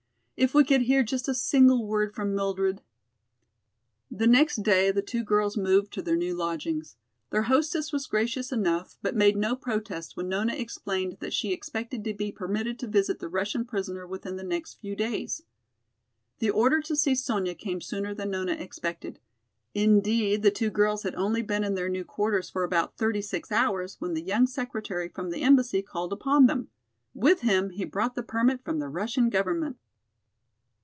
"If 0.43 0.55
we 0.55 0.63
could 0.63 0.81
hear 0.81 1.03
just 1.03 1.27
a 1.27 1.35
single 1.35 1.85
word 1.85 2.15
from 2.15 2.33
Mildred!" 2.33 2.81
The 4.09 4.25
next 4.25 4.63
day 4.63 4.89
the 4.89 5.03
two 5.03 5.23
girls 5.23 5.55
moved 5.55 5.93
to 5.93 6.01
their 6.01 6.15
new 6.15 6.33
lodgings. 6.33 6.95
Their 7.29 7.43
hostess 7.43 7.91
was 7.93 8.07
gracious 8.07 8.51
enough, 8.51 8.97
but 9.03 9.15
made 9.15 9.37
no 9.37 9.55
protest 9.55 10.17
when 10.17 10.29
Nona 10.29 10.55
explained 10.55 11.17
that 11.19 11.31
she 11.31 11.53
expected 11.53 12.03
to 12.05 12.13
be 12.15 12.31
permitted 12.31 12.79
to 12.79 12.87
visit 12.87 13.19
the 13.19 13.29
Russian 13.29 13.65
prisoner 13.65 14.07
within 14.07 14.35
the 14.35 14.43
next 14.43 14.79
few 14.79 14.95
days. 14.95 15.43
The 16.39 16.49
order 16.49 16.81
to 16.81 16.95
see 16.95 17.13
Sonya 17.13 17.53
came 17.53 17.79
sooner 17.79 18.15
than 18.15 18.31
Nona 18.31 18.53
expected. 18.53 19.19
Indeed, 19.75 20.41
the 20.41 20.49
two 20.49 20.71
girls 20.71 21.03
had 21.03 21.13
only 21.13 21.43
been 21.43 21.63
in 21.63 21.75
their 21.75 21.87
new 21.87 22.03
quarters 22.03 22.49
for 22.49 22.63
about 22.63 22.97
thirty 22.97 23.21
six 23.21 23.51
hours 23.51 23.97
when 23.99 24.15
the 24.15 24.23
young 24.23 24.47
secretary 24.47 25.07
from 25.07 25.29
the 25.29 25.43
embassy 25.43 25.83
called 25.83 26.11
upon 26.11 26.47
them. 26.47 26.69
With 27.13 27.41
him 27.41 27.69
he 27.69 27.85
brought 27.85 28.15
the 28.15 28.23
permit 28.23 28.63
from 28.65 28.79
the 28.79 28.89
Russian 28.89 29.29
government. 29.29 29.77